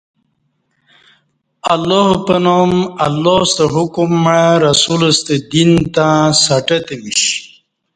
اللہ 1.73 2.07
پنام 2.25 2.71
اللہ 3.05 3.39
ستہ 3.51 3.65
حکم 3.73 4.09
مع 4.23 4.41
رسولہ 4.67 5.09
ستہ 5.17 5.35
دین 5.51 5.71
تہ 5.93 6.07
سہٹہ 6.43 6.77
تمیش۔ 6.87 7.21